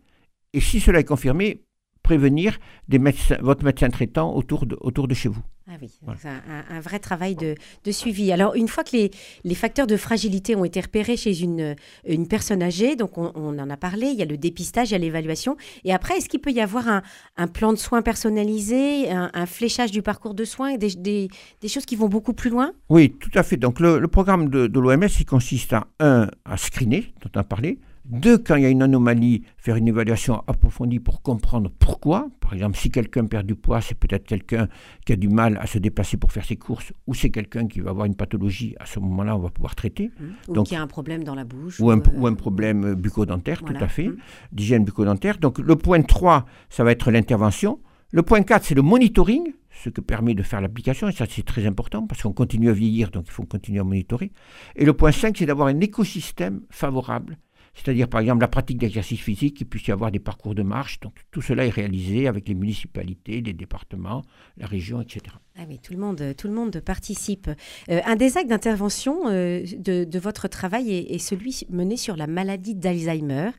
et 0.53 0.61
si 0.61 0.81
cela 0.81 1.01
est 1.01 1.05
confirmé, 1.05 1.66
prévenir 2.07 2.59
des 2.87 3.01
médecins, 3.01 3.37
votre 3.41 3.65
médecin 3.65 3.89
traitant 3.91 4.33
autour 4.33 4.65
de, 4.65 4.77
autour 4.81 5.09
de 5.09 5.15
chez 5.15 5.29
vous. 5.29 5.43
Ah 5.69 5.73
oui, 5.83 5.91
c'est 6.23 6.29
un, 6.29 6.79
vrai 6.79 7.01
travail 7.01 7.35
de, 7.35 7.57
suivi. 7.91 8.31
Alors, 8.31 8.55
une 8.55 8.69
fois 8.69 8.85
que 8.85 8.93
les, 8.93 9.11
les, 9.43 9.57
facteurs 9.57 9.89
de 9.89 9.97
fragilité 9.97 10.55
ont 10.55 10.65
été 10.65 10.81
repérés 10.81 11.17
chez 11.17 11.43
une, 11.43 11.75
une 12.07 12.29
personne 12.29 12.63
âgée, 12.63 12.95
donc 12.95 13.19
on, 13.19 13.59
en 13.59 13.71
a 13.71 13.77
parlé, 13.77 14.07
il 14.07 14.17
y 14.17 14.23
a 14.23 14.27
le 14.27 14.37
dépistage, 14.37 14.91
il 14.91 14.93
y 14.93 14.95
a 14.95 14.99
l'évaluation. 14.99 15.57
Et 15.83 15.93
après, 15.93 16.19
est-ce 16.19 16.29
qu'il 16.29 16.41
peut 16.41 16.53
y 16.53 16.61
avoir 16.61 16.87
un, 16.87 17.03
un, 17.37 17.49
plan 17.49 17.73
de 17.73 17.79
soins 17.79 18.03
personnalisé, 18.03 19.11
un, 19.11 19.47
fléchage 19.47 19.91
du 19.91 20.03
parcours 20.03 20.35
de 20.35 20.45
soins, 20.45 20.77
des, 20.77 20.95
des, 20.95 21.29
des, 21.61 21.69
choses 21.69 21.85
qui 21.85 21.97
vont 21.97 22.09
beaucoup 22.09 22.33
plus 22.33 22.51
loin? 22.51 22.71
Oui, 22.89 23.11
tout 23.19 23.37
à 23.37 23.43
fait. 23.43 23.57
Donc, 23.57 23.81
le, 23.81 23.99
le 23.99 24.09
programme 24.09 24.49
de, 24.49 24.69
de 24.69 24.79
l'OMS, 24.79 25.09
il 25.19 25.27
consiste 25.27 25.73
à, 25.73 25.89
un, 25.99 26.31
à 26.45 26.57
screener, 26.57 27.13
dont 27.23 27.31
on 27.35 27.41
a 27.41 27.45
parlé, 27.45 27.81
deux, 28.09 28.39
quand 28.39 28.57
il 28.57 28.63
y 28.63 28.67
a 28.67 28.69
une 28.69 28.83
anomalie, 28.83 29.43
faire 29.57 29.77
une 29.77 29.89
évaluation 29.89 30.43
approfondie 30.47 31.01
pour 31.01 31.23
comprendre 31.23 31.71
pourquoi. 31.79 32.29
Par 32.41 32.53
exemple, 32.55 32.77
si 32.77 32.91
quelqu'un 32.91 33.27
perd 33.27 33.47
du 33.47 33.55
poids, 33.55 33.81
c'est 33.81 33.97
peut-être 33.97 34.25
quelqu'un 34.25 34.69
qui 35.05 35.13
a 35.13 35.17
du 35.17 35.29
mal 35.29 35.59
à 35.61 35.67
se 35.67 35.79
déplacer 35.79 36.17
pour 36.17 36.33
faire 36.33 36.45
ses 36.45 36.57
courses, 36.57 36.93
ou 37.07 37.15
c'est 37.15 37.31
quelqu'un 37.31 37.67
qui 37.67 37.81
va 37.81 37.91
avoir 37.91 38.07
une 38.07 38.15
pathologie. 38.15 38.75
À 38.79 38.87
ce 38.87 39.01
moment-là, 39.01 39.37
on 39.37 39.41
va 39.41 39.51
pouvoir 39.51 39.75
traiter. 39.75 40.11
Mmh. 40.19 40.59
Ou 40.59 40.63
qui 40.63 40.77
a 40.77 40.83
un 40.83 40.87
problème 40.87 41.25
dans 41.25 41.35
la 41.35 41.45
bouche. 41.45 41.81
Ou, 41.81 41.91
un, 41.91 41.99
euh, 41.99 42.35
problème 42.35 42.95
bucco-dentaire, 42.95 43.63
tout 43.63 43.75
à 43.81 43.89
fait, 43.89 44.09
mmh. 44.09 44.17
d'hygiène 44.53 44.85
bucco-dentaire. 44.85 45.39
Donc 45.39 45.59
le 45.59 45.77
point 45.77 46.03
3, 46.03 46.47
ça 46.71 46.85
va 46.85 46.93
être 46.93 47.11
l'intervention. 47.11 47.81
Le 48.13 48.23
point 48.23 48.43
4, 48.43 48.65
c'est 48.65 48.75
le 48.75 48.83
monitoring, 48.83 49.53
ce 49.71 49.91
que 49.91 50.01
permet 50.01 50.35
de 50.35 50.43
faire 50.43 50.61
l'application, 50.61 51.09
et 51.09 51.13
ça 51.13 51.27
c'est 51.29 51.45
très 51.45 51.67
important 51.67 52.07
parce 52.07 52.23
qu'on 52.23 52.33
continue 52.33 52.71
à 52.71 52.73
vieillir, 52.73 53.11
donc 53.11 53.25
il 53.27 53.33
faut 53.33 53.45
continuer 53.45 53.81
à 53.81 53.85
monitorer. 53.85 54.31
Et 54.77 54.85
le 54.85 54.93
point 54.93 55.11
5, 55.11 55.37
c'est 55.37 55.47
d'avoir 55.47 55.69
un 55.69 55.81
écosystème 55.81 56.63
favorable 56.71 57.37
c'est-à-dire 57.77 58.09
par 58.09 58.21
exemple 58.21 58.41
la 58.41 58.49
pratique 58.49 58.79
d'exercice 58.79 59.21
physique, 59.21 59.59
qu'il 59.59 59.69
puisse 59.69 59.87
y 59.87 59.93
avoir 59.93 60.11
des 60.11 60.19
parcours 60.19 60.55
de 60.55 60.63
marche. 60.63 60.99
Donc 61.01 61.15
tout 61.31 61.43
cela 61.43 61.67
est 61.67 61.71
réalisé 61.71 62.27
avec 62.27 62.49
les 62.49 62.55
municipalités, 62.55 63.41
les 63.43 63.53
départements, 63.53 64.23
la 64.57 64.67
région, 64.67 65.01
etc. 65.01 65.37
Ah 65.59 65.63
oui, 65.69 65.79
tout 65.83 65.93
le 65.93 65.99
monde, 65.99 66.35
tout 66.37 66.49
le 66.49 66.55
monde 66.55 66.81
participe. 66.81 67.49
Euh, 67.91 68.01
un 68.05 68.17
des 68.17 68.37
actes 68.37 68.51
d'intervention 68.51 69.29
euh, 69.29 69.65
de, 69.79 70.19
votre 70.19 70.49
travail 70.49 70.93
est, 70.93 71.19
celui 71.19 71.63
mené 71.71 71.97
sur 71.97 72.17
la 72.17 72.27
maladie 72.27 72.75
d'Alzheimer. 72.75 73.51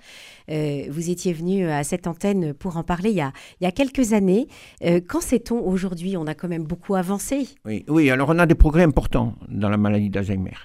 Euh, 0.50 0.84
vous 0.90 1.10
étiez 1.10 1.34
venu 1.34 1.68
à 1.68 1.84
cette 1.84 2.08
antenne 2.08 2.54
pour 2.54 2.78
en 2.78 2.84
parler 2.84 3.10
il 3.12 3.16
y 3.16 3.22
a, 3.22 3.32
il 3.62 3.64
y 3.64 3.68
a 3.68 3.72
quelques 3.72 4.14
années. 4.14 4.48
qu'en 5.08 5.22
sait-on 5.22 5.60
aujourd'hui? 5.60 6.18
On 6.18 6.28
a 6.28 6.36
quand 6.36 6.48
même 6.48 6.66
beaucoup 6.66 6.96
avancé. 6.96 7.48
Oui, 7.66 7.84
oui, 7.88 8.10
alors 8.10 8.30
on 8.30 8.40
a 8.40 8.46
des 8.46 8.56
progrès 8.56 8.84
importants 8.84 9.36
dans 9.48 9.70
la 9.70 9.78
maladie 9.78 10.10
d'Alzheimer. 10.10 10.58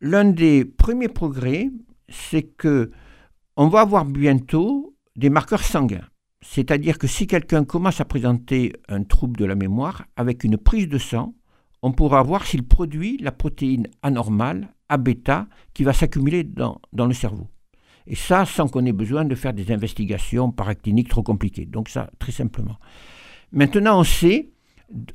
L'un 0.00 0.24
des 0.24 0.64
premiers 0.64 1.08
progrès, 1.08 1.70
c'est 2.08 2.42
que 2.42 2.90
on 3.56 3.68
va 3.68 3.80
avoir 3.80 4.04
bientôt 4.04 4.94
des 5.16 5.30
marqueurs 5.30 5.62
sanguins. 5.62 6.06
C'est-à-dire 6.40 6.98
que 6.98 7.06
si 7.06 7.26
quelqu'un 7.26 7.64
commence 7.64 8.00
à 8.00 8.04
présenter 8.04 8.72
un 8.88 9.04
trouble 9.04 9.36
de 9.36 9.44
la 9.44 9.54
mémoire, 9.54 10.04
avec 10.16 10.42
une 10.42 10.56
prise 10.56 10.88
de 10.88 10.98
sang, 10.98 11.34
on 11.82 11.92
pourra 11.92 12.22
voir 12.22 12.46
s'il 12.46 12.64
produit 12.64 13.16
la 13.18 13.32
protéine 13.32 13.88
anormale, 14.02 14.74
A-bêta, 14.88 15.48
qui 15.74 15.84
va 15.84 15.92
s'accumuler 15.92 16.44
dans, 16.44 16.80
dans, 16.92 17.06
le 17.06 17.14
cerveau. 17.14 17.48
Et 18.06 18.16
ça, 18.16 18.44
sans 18.44 18.68
qu'on 18.68 18.84
ait 18.86 18.92
besoin 18.92 19.24
de 19.24 19.34
faire 19.34 19.52
des 19.52 19.70
investigations 19.72 20.50
paracliniques 20.50 21.08
trop 21.08 21.22
compliquées. 21.22 21.66
Donc 21.66 21.88
ça, 21.88 22.10
très 22.18 22.32
simplement. 22.32 22.78
Maintenant, 23.52 24.00
on 24.00 24.04
sait, 24.04 24.50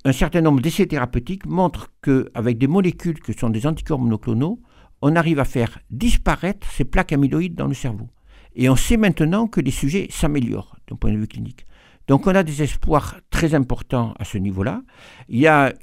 un 0.06 0.12
certain 0.12 0.42
nombre 0.42 0.62
d'essais 0.62 0.88
thérapeutiques 0.88 1.46
montrent 1.46 1.92
qu'avec 2.02 2.58
des 2.58 2.68
molécules 2.68 3.20
que 3.20 3.34
sont 3.34 3.50
des 3.50 3.68
anticorps 3.68 4.00
monoclonaux, 4.00 4.60
on 5.02 5.16
arrive 5.16 5.40
à 5.40 5.46
faire 5.46 5.80
disparaître 5.90 6.68
ces 6.72 6.86
plaques 6.86 7.14
amyloïdes 7.14 7.56
dans 7.56 7.68
le 7.68 7.74
cerveau. 7.74 8.10
Et 8.56 8.70
on 8.70 8.76
sait 8.76 8.98
maintenant 8.98 9.48
que 9.48 9.62
les 9.62 9.72
sujets 9.72 10.08
s'améliorent 10.10 10.76
d'un 10.90 10.96
point 10.96 11.12
de 11.12 11.18
vue 11.18 11.28
clinique. 11.28 11.66
Donc 12.08 12.26
on 12.26 12.34
a 12.34 12.44
des 12.44 12.64
espoirs 12.64 13.18
très 13.30 13.54
importants 13.54 14.14
à 14.18 14.24
ce 14.24 14.38
niveau-là. 14.38 14.82
Il 15.30 15.40
y 15.40 15.48
a 15.48 15.74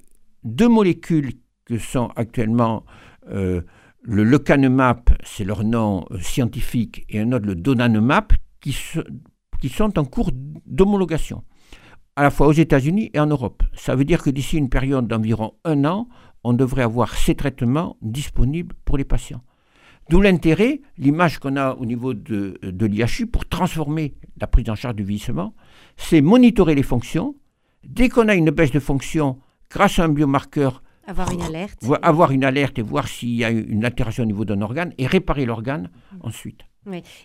deux 0.43 0.69
molécules 0.69 1.33
que 1.65 1.79
sont 1.79 2.09
actuellement 2.17 2.85
euh, 3.31 3.63
le 4.03 4.25
lecanemab, 4.25 5.01
c'est 5.25 5.45
leur 5.45 5.65
nom 5.65 6.05
euh, 6.11 6.19
scientifique, 6.19 7.05
et 7.09 7.21
un 7.21 7.33
autre 7.33 7.47
le 7.47 7.55
donanemab, 7.55 8.33
qui, 8.61 8.77
qui 9.61 9.69
sont 9.69 9.99
en 9.99 10.05
cours 10.05 10.31
d'homologation, 10.67 11.43
à 12.17 12.23
la 12.23 12.31
fois 12.31 12.47
aux 12.47 12.53
États-Unis 12.53 13.11
et 13.15 13.21
en 13.21 13.27
Europe. 13.27 13.63
Ça 13.75 13.95
veut 13.95 14.05
dire 14.05 14.23
que 14.23 14.31
d'ici 14.31 14.59
une 14.59 14.69
période 14.69 15.07
d'environ 15.07 15.55
un 15.65 15.85
an, 15.85 16.09
on 16.45 16.53
devrait 16.53 16.83
avoir 16.83 17.15
ces 17.15 17.35
traitements 17.35 17.97
disponibles 18.03 18.75
pour 18.85 18.99
les 18.99 19.05
patients. 19.05 19.43
D'où 20.11 20.21
l'intérêt, 20.21 20.83
l'image 20.99 21.39
qu'on 21.39 21.57
a 21.57 21.73
au 21.75 21.87
niveau 21.87 22.13
de, 22.13 22.59
de 22.63 22.87
l'IHU 22.87 23.27
pour 23.27 23.47
transformer 23.47 24.15
la 24.39 24.47
prise 24.47 24.69
en 24.69 24.75
charge 24.75 24.97
du 24.97 25.03
vieillissement, 25.03 25.55
c'est 25.97 26.21
monitorer 26.21 26.75
les 26.75 26.83
fonctions. 26.83 27.35
Dès 27.85 28.11
qu'on 28.11 28.29
a 28.29 28.35
une 28.35 28.51
baisse 28.51 28.71
de 28.71 28.81
fonction 28.81 29.39
grâce 29.71 29.99
à 29.99 30.05
un 30.05 30.11
biomarqueur, 30.11 30.83
avoir 31.07 31.33
une 31.33 31.43
alerte. 31.43 31.85
Avoir 32.03 32.31
une 32.33 32.45
alerte 32.45 32.79
et 32.79 32.83
voir 32.83 33.09
s'il 33.09 33.31
y 33.31 33.45
a 33.45 33.51
une 33.51 33.85
altération 33.85 34.23
au 34.23 34.27
niveau 34.27 34.45
d'un 34.45 34.61
organe 34.63 34.93
et 34.99 35.07
réparer 35.07 35.45
l'organe 35.45 35.91
mmh. 36.13 36.17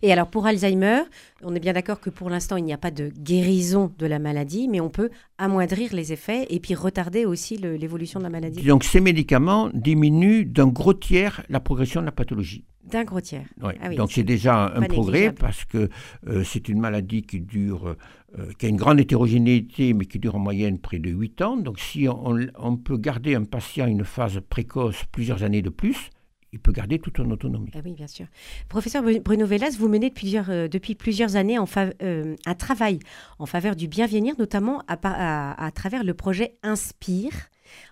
Et 0.01 0.11
alors 0.11 0.27
pour 0.27 0.45
Alzheimer, 0.45 1.01
on 1.43 1.55
est 1.55 1.59
bien 1.59 1.73
d'accord 1.73 1.99
que 1.99 2.09
pour 2.09 2.29
l'instant, 2.29 2.57
il 2.57 2.63
n'y 2.63 2.73
a 2.73 2.77
pas 2.77 2.91
de 2.91 3.11
guérison 3.17 3.91
de 3.97 4.05
la 4.05 4.19
maladie, 4.19 4.67
mais 4.67 4.79
on 4.79 4.89
peut 4.89 5.09
amoindrir 5.37 5.93
les 5.93 6.13
effets 6.13 6.47
et 6.49 6.59
puis 6.59 6.75
retarder 6.75 7.25
aussi 7.25 7.57
l'évolution 7.57 8.19
de 8.19 8.23
la 8.25 8.29
maladie. 8.29 8.61
Donc 8.63 8.83
ces 8.83 9.01
médicaments 9.01 9.69
diminuent 9.73 10.45
d'un 10.45 10.67
gros 10.67 10.93
tiers 10.93 11.43
la 11.49 11.59
progression 11.59 12.01
de 12.01 12.05
la 12.05 12.11
pathologie. 12.11 12.63
D'un 12.85 13.03
gros 13.03 13.21
tiers. 13.21 13.45
Ah 13.61 13.89
Donc 13.89 14.11
c'est 14.11 14.23
déjà 14.23 14.73
un 14.73 14.81
progrès 14.81 15.31
parce 15.31 15.65
que 15.65 15.89
euh, 16.27 16.43
c'est 16.43 16.69
une 16.69 16.79
maladie 16.79 17.21
qui 17.21 17.39
dure, 17.41 17.95
euh, 18.37 18.51
qui 18.57 18.65
a 18.65 18.69
une 18.69 18.77
grande 18.77 18.99
hétérogénéité, 18.99 19.93
mais 19.93 20.05
qui 20.05 20.17
dure 20.17 20.35
en 20.35 20.39
moyenne 20.39 20.79
près 20.79 20.97
de 20.97 21.09
8 21.09 21.41
ans. 21.41 21.57
Donc 21.57 21.79
si 21.79 22.07
on 22.07 22.77
peut 22.77 22.97
garder 22.97 23.35
un 23.35 23.43
patient 23.43 23.85
à 23.85 23.89
une 23.89 24.05
phase 24.05 24.39
précoce 24.49 25.03
plusieurs 25.11 25.43
années 25.43 25.61
de 25.61 25.69
plus, 25.69 26.09
il 26.51 26.59
peut 26.59 26.71
garder 26.71 26.99
toute 26.99 27.17
son 27.17 27.29
autonomie. 27.31 27.69
Ah 27.75 27.79
oui, 27.83 27.93
bien 27.93 28.07
sûr. 28.07 28.25
Professeur 28.69 29.03
Bruno 29.23 29.45
Velas, 29.45 29.75
vous 29.77 29.87
menez 29.87 30.09
plusieurs, 30.09 30.49
euh, 30.49 30.67
depuis 30.67 30.95
plusieurs 30.95 31.35
années 31.35 31.59
en 31.59 31.65
euh, 32.01 32.35
un 32.45 32.55
travail 32.55 32.99
en 33.37 33.45
faveur 33.45 33.75
du 33.75 33.87
bien-venir, 33.87 34.35
notamment 34.39 34.81
à, 34.87 35.65
à, 35.65 35.71
travers 35.71 36.03
le 36.03 36.13
projet 36.13 36.57
Inspire. 36.63 37.33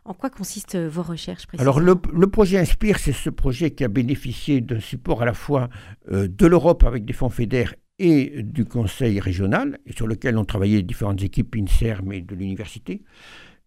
En 0.05 0.13
quoi 0.15 0.31
consistent 0.31 0.75
euh, 0.75 0.89
vos 0.89 1.03
recherches 1.03 1.45
Alors 1.59 1.79
le, 1.79 1.95
le, 2.11 2.27
projet 2.27 2.57
Inspire, 2.57 2.97
c'est 2.97 3.13
ce 3.13 3.29
projet 3.29 3.71
qui 3.71 3.83
a 3.83 3.87
bénéficié 3.87 4.59
d'un 4.59 4.79
support 4.79 5.21
à 5.21 5.25
la 5.25 5.33
fois 5.33 5.69
de 6.09 6.47
l'Europe 6.47 6.83
avec 6.83 7.05
des 7.05 7.13
fonds 7.13 7.29
fédères 7.29 7.75
et 7.99 8.43
du 8.43 8.65
Conseil 8.65 9.19
régional, 9.19 9.79
et 9.85 9.93
sur 9.93 10.07
lequel 10.07 10.37
ont 10.37 10.45
travaillé 10.45 10.81
différentes 10.83 11.21
équipes 11.23 11.55
INSERM 11.55 12.11
et 12.11 12.21
de 12.21 12.35
l'université, 12.35 13.03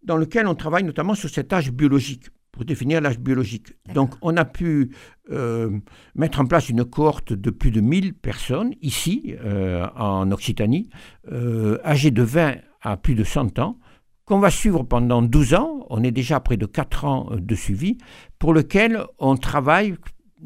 dans 0.03 0.17
lequel 0.17 0.47
on 0.47 0.55
travaille 0.55 0.83
notamment 0.83 1.15
sur 1.15 1.29
cet 1.29 1.53
âge 1.53 1.71
biologique 1.71 2.27
pour 2.51 2.65
définir 2.65 3.01
l'âge 3.01 3.19
biologique. 3.19 3.73
Donc 3.93 4.15
on 4.21 4.35
a 4.37 4.45
pu 4.45 4.91
euh, 5.31 5.79
mettre 6.15 6.39
en 6.39 6.45
place 6.45 6.69
une 6.69 6.83
cohorte 6.83 7.33
de 7.33 7.49
plus 7.49 7.71
de 7.71 7.81
1000 7.81 8.13
personnes 8.13 8.73
ici, 8.81 9.35
euh, 9.43 9.87
en 9.95 10.31
Occitanie, 10.31 10.89
euh, 11.31 11.77
âgées 11.85 12.11
de 12.11 12.23
20 12.23 12.55
à 12.81 12.97
plus 12.97 13.15
de 13.15 13.23
100 13.23 13.59
ans, 13.59 13.77
qu'on 14.25 14.39
va 14.39 14.49
suivre 14.49 14.83
pendant 14.83 15.21
12 15.21 15.53
ans. 15.53 15.85
On 15.89 16.03
est 16.03 16.11
déjà 16.11 16.37
à 16.37 16.39
près 16.39 16.57
de 16.57 16.65
4 16.65 17.05
ans 17.05 17.29
de 17.37 17.55
suivi, 17.55 17.97
pour 18.39 18.53
lequel 18.53 19.03
on 19.19 19.37
travaille 19.37 19.95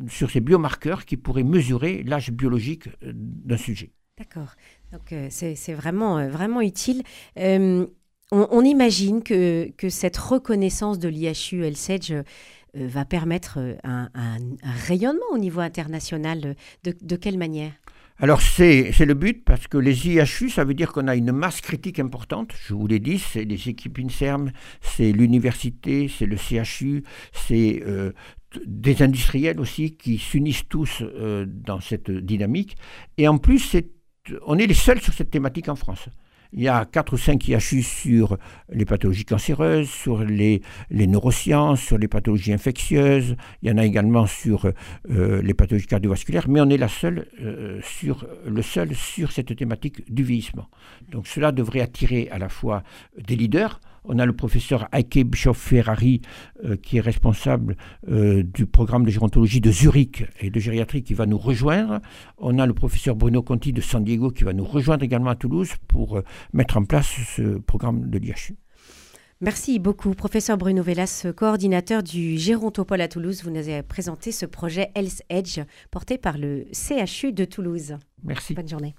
sur 0.08 0.30
ces 0.30 0.42
biomarqueurs 0.42 1.06
qui 1.06 1.18
pourraient 1.18 1.44
mesurer 1.44 2.04
l'âge 2.04 2.32
biologique 2.32 2.90
d'un 3.02 3.58
sujet. 3.58 3.94
D'accord. 4.18 4.56
Donc 4.92 5.14
c'est 5.30 5.74
vraiment, 5.74 6.28
vraiment 6.30 6.62
utile 6.62 7.04
on, 8.36 8.62
imagine 8.63 9.24
que, 9.24 9.72
cette 9.89 10.18
reconnaissance 10.18 11.00
de 11.00 11.08
l'IHU 11.10 11.62
LSEDGE 11.62 12.12
euh, 12.12 12.24
va 12.74 13.06
permettre 13.06 13.58
euh, 13.60 13.75
un, 13.84 14.39
rayonnement 14.88 15.32
au 15.32 15.38
niveau 15.38 15.62
international. 15.62 16.56
De, 16.84 17.15
quelle 17.15 17.38
manière? 17.38 17.72
Alors 18.20 18.42
c'est 18.42 18.92
le 18.98 19.13
but 19.13 19.44
parce 19.44 19.68
que 19.68 19.77
les 19.77 20.08
IHU, 20.08 20.50
ça 20.50 20.63
veut 20.63 20.74
dire 20.74 20.94
qu'on 20.94 21.08
a 21.10 21.15
une 21.15 21.34
masse 21.34 21.60
critique 21.60 22.00
importante. 22.00 22.54
Je 22.65 22.74
vous 22.74 22.88
l'ai 22.88 23.00
dit, 23.00 23.20
c'est 23.20 23.44
les 23.44 23.68
équipes 23.68 24.00
INSERM, 24.00 24.51
c'est 24.82 25.12
l'université, 25.12 26.08
c'est 26.08 26.25
le 26.25 26.38
CHU, 26.38 27.04
c'est 27.34 27.84
euh, 27.86 28.13
des 28.65 29.01
industriels 29.01 29.60
aussi 29.60 29.98
qui 29.98 30.18
s'unissent 30.18 30.68
tous 30.70 31.04
dans 31.46 31.82
cette 31.82 32.10
dynamique. 32.10 32.77
Et 33.18 33.27
en 33.27 33.38
plus, 33.38 33.75
on 34.46 34.58
est 34.58 34.68
les 34.68 34.74
seuls 34.74 35.01
sur 35.01 35.13
cette 35.13 35.30
thématique 35.30 35.68
en 35.68 35.75
France. 35.75 36.08
Il 36.54 36.62
y 36.62 36.68
a 36.68 36.86
4 36.86 37.14
ou 37.14 37.18
5 37.18 37.48
IHU 37.48 37.84
sur 37.84 38.38
les 38.70 38.86
pathologies 38.86 39.25
cancéreuses, 39.25 39.90
sur 39.90 40.24
les, 40.24 40.62
les 40.90 41.08
neurosciences, 41.08 41.82
sur 41.82 41.98
les 41.98 42.08
pathologies 42.08 42.54
infectieuses. 42.54 43.36
Il 43.62 43.70
y 43.70 43.72
en 43.72 43.78
a 43.78 43.86
également 43.86 44.25
sur 44.25 44.72
euh, 45.10 45.42
les 45.42 45.54
pathologies 45.54 45.88
cardiovasculaires, 45.88 46.48
mais 46.48 46.62
on 46.62 46.70
est 46.70 46.78
la 46.78 46.88
seule, 46.88 47.28
euh, 47.42 47.80
sur, 47.82 48.28
le 48.46 48.62
seul 48.62 48.96
sur 48.96 49.32
cette 49.32 49.56
thématique 49.56 50.14
du 50.14 50.24
vieillissement. 50.24 50.70
Donc 51.12 51.28
cela 51.28 51.52
devrait 51.52 51.82
attirer 51.82 52.30
à 52.32 52.38
la 52.38 52.50
fois 52.50 52.84
des 53.18 53.36
leaders, 53.36 53.80
on 54.08 54.20
a 54.20 54.26
le 54.26 54.34
professeur 54.34 54.88
Heike 54.92 55.26
Bischoff-Ferrari, 55.26 56.22
euh, 56.64 56.76
qui 56.76 56.98
est 56.98 57.02
responsable 57.02 57.76
euh, 58.08 58.44
du 58.44 58.66
programme 58.66 59.06
de 59.06 59.12
gérontologie 59.12 59.62
de 59.62 59.72
Zurich 59.72 60.26
et 60.40 60.50
de 60.50 60.60
gériatrie, 60.60 61.04
qui 61.04 61.14
va 61.14 61.26
nous 61.26 61.38
rejoindre. 61.38 62.00
On 62.38 62.60
a 62.60 62.66
le 62.66 62.74
professeur 62.74 63.16
Bruno 63.16 63.42
Conti 63.42 63.74
de 63.74 63.82
San 63.82 64.04
Diego, 64.04 64.30
qui 64.30 64.44
va 64.44 64.54
nous 64.54 64.66
rejoindre 64.66 65.04
également 65.04 65.30
à 65.30 65.36
Toulouse 65.36 65.72
pour 65.88 66.18
euh, 66.18 66.24
mettre 66.54 66.78
en 66.78 66.86
place 66.86 67.16
ce 67.36 67.58
programme 67.60 68.10
de 68.10 68.18
l'IHU. 68.18 68.56
Merci 69.42 69.80
beaucoup, 69.80 70.14
professeur 70.14 70.58
Bruno 70.58 70.82
Velas, 70.82 71.28
coordinateur 71.36 72.04
du 72.04 72.38
Gérontopole 72.38 73.02
à 73.02 73.10
Toulouse. 73.10 73.44
Vous 73.44 73.50
nous 73.50 73.58
avez 73.58 73.84
présenté 73.84 74.32
ce 74.32 74.46
projet 74.46 74.92
Health 74.96 75.24
Edge 75.30 75.60
porté 75.92 76.18
par 76.18 76.38
le 76.38 76.66
CHU 76.72 77.34
de 77.34 77.44
Toulouse. 77.44 77.98
Merci. 78.24 78.54
Bonne 78.54 78.70
journée. 78.70 78.94